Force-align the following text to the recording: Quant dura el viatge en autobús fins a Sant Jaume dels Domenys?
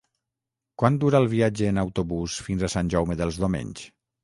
Quant 0.83 0.97
dura 1.03 1.19
el 1.25 1.29
viatge 1.33 1.69
en 1.73 1.79
autobús 1.83 2.39
fins 2.49 2.65
a 2.69 2.73
Sant 2.77 2.93
Jaume 2.97 3.21
dels 3.23 3.41
Domenys? 3.47 3.89